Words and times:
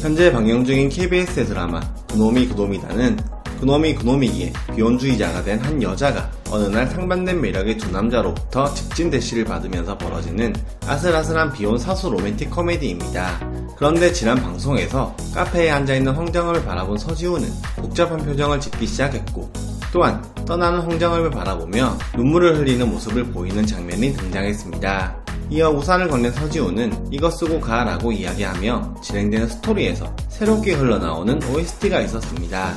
현재 0.00 0.32
방영 0.32 0.64
중인 0.64 0.88
KBS의 0.88 1.46
드라마 1.46 1.80
그놈이 2.10 2.48
그놈이다는 2.48 3.18
그놈이 3.60 3.94
그놈이기에 3.96 4.52
비혼주의자가 4.74 5.42
된 5.44 5.60
한 5.62 5.82
여자가 5.82 6.30
어느 6.50 6.64
날 6.74 6.86
상반된 6.88 7.40
매력의 7.40 7.76
두 7.76 7.90
남자로부터 7.90 8.72
직진 8.72 9.10
대시를 9.10 9.44
받으면서 9.44 9.98
벌어지는 9.98 10.54
아슬아슬한 10.86 11.52
비혼 11.52 11.78
사수 11.78 12.08
로맨틱 12.08 12.50
코미디입니다. 12.50 13.40
그런데 13.76 14.10
지난 14.12 14.40
방송에서 14.42 15.14
카페에 15.34 15.70
앉아있는 15.70 16.12
황정음을 16.14 16.64
바라본 16.64 16.96
서지우는 16.98 17.48
복잡한 17.76 18.18
표정을 18.24 18.58
짓기 18.60 18.86
시작했고 18.86 19.50
또한 19.92 20.24
떠나는 20.46 20.80
황정음을 20.80 21.30
바라보며 21.30 21.98
눈물을 22.16 22.58
흘리는 22.58 22.88
모습을 22.88 23.24
보이는 23.24 23.66
장면이 23.66 24.14
등장했습니다. 24.14 25.16
이어 25.50 25.70
우산을 25.70 26.08
건넨 26.08 26.32
서지우는 26.32 27.08
이거 27.10 27.30
쓰고 27.30 27.60
가라고 27.60 28.12
이야기하며 28.12 28.89
진행되는 29.02 29.48
스토리에서 29.48 30.14
새롭게 30.28 30.72
흘러나오는 30.72 31.40
OST가 31.42 32.00
있었습니다. 32.02 32.74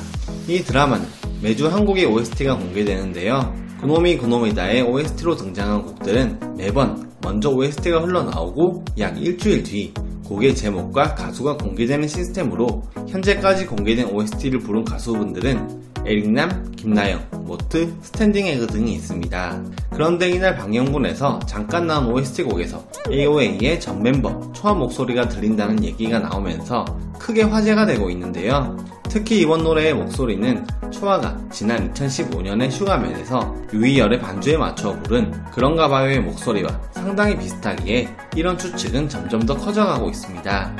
이 0.47 0.59
드라마는 0.59 1.05
매주 1.41 1.67
한국의 1.67 2.05
OST가 2.05 2.57
공개되는데요. 2.57 3.53
그놈이 3.81 4.17
그놈이다의 4.17 4.83
OST로 4.83 5.35
등장한 5.35 5.81
곡들은 5.83 6.55
매번 6.57 7.11
먼저 7.21 7.49
OST가 7.49 8.01
흘러나오고 8.01 8.85
약 8.99 9.21
일주일 9.21 9.63
뒤 9.63 9.93
곡의 10.25 10.55
제목과 10.55 11.15
가수가 11.15 11.57
공개되는 11.57 12.07
시스템으로 12.07 12.83
현재까지 13.07 13.65
공개된 13.65 14.07
OST를 14.07 14.59
부른 14.59 14.85
가수분들은 14.85 15.92
에릭남, 16.05 16.71
김나영, 16.75 17.21
모트, 17.45 17.93
스탠딩 18.01 18.47
에그 18.47 18.67
등이 18.67 18.93
있습니다. 18.93 19.63
그런데 19.91 20.29
이날 20.29 20.55
방영분에서 20.55 21.39
잠깐 21.45 21.87
나온 21.87 22.07
OST 22.07 22.43
곡에서 22.43 22.83
AOA의 23.09 23.79
전 23.79 24.01
멤버 24.01 24.51
초아 24.53 24.73
목소리가 24.73 25.29
들린다는 25.29 25.83
얘기가 25.83 26.19
나오면서 26.19 26.85
크게 27.19 27.43
화제가 27.43 27.85
되고 27.85 28.09
있는데요. 28.09 28.75
특히 29.03 29.41
이번 29.41 29.63
노래의 29.63 29.93
목소리는 29.93 30.65
초아가 30.91 31.37
지난 31.51 31.93
2015년의 31.93 32.71
슈가맨에서 32.71 33.55
유이열의 33.71 34.19
반주에 34.19 34.57
맞춰 34.57 34.99
부른 35.03 35.31
그런가 35.51 35.87
봐요의 35.87 36.21
목소리와 36.21 36.81
상당히 36.91 37.37
비슷하기에 37.37 38.09
이런 38.35 38.57
추측은 38.57 39.07
점점 39.07 39.45
더 39.45 39.55
커져가고 39.55 40.09
있습니다. 40.09 40.75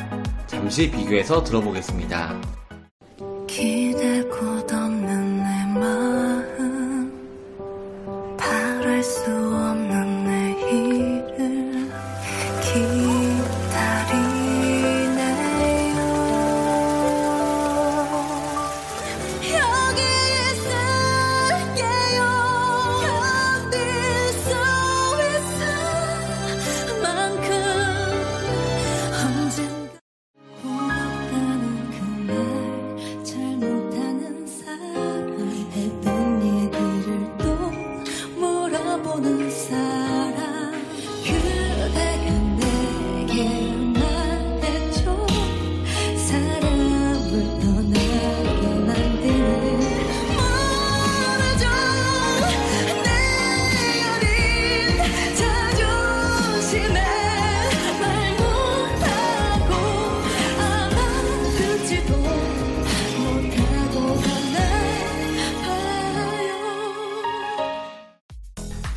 잠시 0.47 0.89
비교해서 0.89 1.43
들어보겠습니다. 1.43 2.62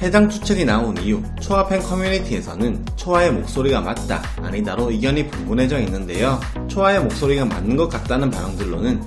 해당 0.02 0.28
추측이 0.28 0.64
나온 0.64 0.96
이후 0.98 1.22
초아 1.40 1.68
팬 1.68 1.80
커뮤니티에서는 1.82 2.84
초아의 2.96 3.32
목소리가 3.32 3.80
맞다, 3.80 4.22
아니다로 4.42 4.90
의견이 4.90 5.26
분분해져 5.28 5.80
있는데요. 5.80 6.38
초아의 6.68 7.00
목소리가 7.00 7.46
맞는 7.46 7.76
것 7.76 7.88
같다는 7.88 8.30
반응들로는 8.30 9.00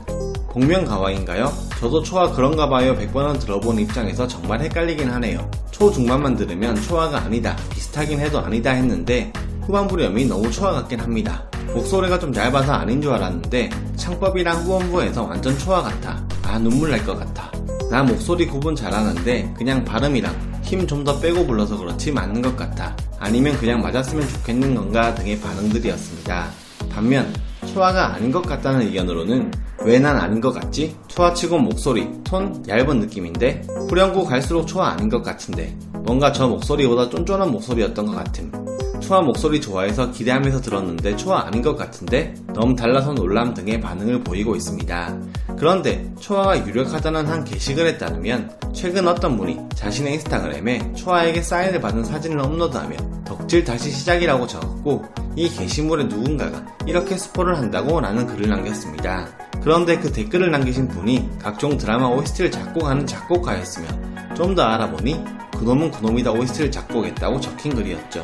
복면 0.51 0.85
가와인가요? 0.85 1.53
저도 1.79 2.01
초아 2.01 2.31
그런가 2.31 2.67
봐요 2.67 2.95
100번은 2.97 3.39
들어본 3.39 3.77
입장에서 3.79 4.27
정말 4.27 4.61
헷갈리긴 4.61 5.09
하네요. 5.11 5.49
초중반만 5.69 6.35
들으면 6.35 6.75
초아가 6.81 7.19
아니다, 7.19 7.55
비슷하긴 7.69 8.19
해도 8.19 8.39
아니다 8.39 8.71
했는데 8.71 9.31
후반부렴이 9.61 10.25
너무 10.25 10.49
초아 10.51 10.71
같긴 10.71 10.99
합니다. 11.01 11.43
목소리가 11.71 12.17
좀 12.17 12.35
얇아서 12.35 12.73
아닌 12.73 12.99
줄 12.99 13.13
알았는데 13.13 13.69
창법이랑 13.95 14.63
후원부에서 14.63 15.23
완전 15.23 15.55
초아 15.59 15.83
같아. 15.83 16.25
아 16.41 16.57
눈물 16.57 16.89
날 16.89 17.05
것 17.05 17.15
같아. 17.19 17.51
나 17.91 18.01
목소리 18.01 18.47
구분 18.47 18.75
잘하는데 18.75 19.53
그냥 19.55 19.85
발음이랑 19.85 20.48
힘 20.69 20.85
좀 20.85 21.03
더 21.03 21.19
빼고 21.19 21.47
불러서 21.47 21.77
그렇지 21.77 22.11
맞는 22.11 22.43
것 22.43 22.55
같아. 22.55 22.95
아니면 23.19 23.57
그냥 23.57 23.81
맞았으면 23.81 24.27
좋겠는 24.27 24.75
건가 24.75 25.15
등의 25.15 25.39
반응들이었습니다. 25.41 26.47
반면 26.91 27.33
초아가 27.73 28.13
아닌 28.13 28.31
것 28.31 28.41
같다는 28.43 28.81
의견으로는 28.81 29.51
왜 29.81 29.97
난 29.99 30.15
아닌 30.17 30.39
것 30.41 30.51
같지? 30.51 30.95
초아치고 31.07 31.57
목소리, 31.57 32.07
톤 32.23 32.63
얇은 32.67 32.99
느낌인데 32.99 33.63
후렴구 33.89 34.25
갈수록 34.25 34.67
초아 34.67 34.89
아닌 34.89 35.09
것 35.09 35.23
같은데 35.23 35.75
뭔가 36.03 36.31
저 36.31 36.47
목소리보다 36.47 37.09
쫀쫀한 37.09 37.51
목소리였던 37.51 38.05
것 38.05 38.15
같음. 38.15 38.51
초아 38.99 39.21
목소리 39.21 39.59
좋아해서 39.61 40.11
기대하면서 40.11 40.61
들었는데 40.61 41.15
초아 41.15 41.47
아닌 41.47 41.61
것 41.63 41.75
같은데 41.77 42.35
너무 42.53 42.75
달라서 42.75 43.13
놀람 43.13 43.53
등의 43.55 43.79
반응을 43.81 44.23
보이고 44.23 44.55
있습니다. 44.55 45.17
그런데 45.57 46.11
초아가 46.19 46.67
유력하다는 46.67 47.25
한 47.25 47.43
게시글에 47.43 47.97
따르면 47.97 48.58
최근 48.73 49.07
어떤 49.07 49.37
분이 49.37 49.59
자신의 49.75 50.13
인스타그램에 50.13 50.93
초아에게 50.93 51.41
사인을 51.41 51.81
받은 51.81 52.03
사진을 52.03 52.39
업로드하며 52.39 52.97
덕질 53.25 53.63
다시 53.63 53.91
시작이라고 53.91 54.47
적었고 54.47 55.05
이 55.35 55.49
게시물에 55.49 56.05
누군가가 56.05 56.65
이렇게 56.85 57.17
스포를 57.17 57.57
한다고 57.57 57.99
라는 57.99 58.25
글을 58.25 58.49
남겼습니다. 58.49 59.27
그런데 59.61 59.97
그 59.97 60.11
댓글을 60.11 60.51
남기신 60.51 60.87
분이 60.87 61.29
각종 61.41 61.77
드라마 61.77 62.07
OST를 62.07 62.51
작곡하는 62.51 63.05
작곡가였으며 63.05 63.87
좀 64.35 64.55
더 64.55 64.63
알아보니 64.63 65.23
그놈은 65.57 65.91
그놈이다 65.91 66.31
OST를 66.31 66.71
작곡했다고 66.71 67.41
적힌 67.41 67.75
글이었죠. 67.75 68.23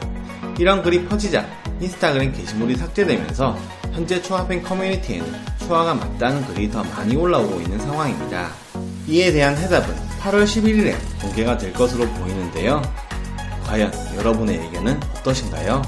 이런 0.58 0.82
글이 0.82 1.06
퍼지자 1.06 1.46
인스타그램 1.82 2.32
게시물이 2.32 2.76
삭제되면서 2.78 3.58
현재 3.92 4.22
초아팬 4.22 4.64
커뮤니티에는 4.64 5.28
초아가 5.60 5.94
맞다는 5.94 6.46
글이 6.48 6.72
더 6.72 6.84
많이 6.84 7.16
올라오고 7.16 7.60
있는 7.60 7.78
상황입니다. 7.80 8.50
이에 9.08 9.32
대한 9.32 9.58
해답은 9.58 9.94
8월 10.26 10.44
11일에 10.44 10.96
공개가 11.22 11.56
될 11.56 11.72
것으로 11.72 12.08
보이는데요. 12.14 12.82
과연 13.64 13.92
여러분의 14.18 14.58
의견은 14.58 15.00
어떠신가요? 15.18 15.84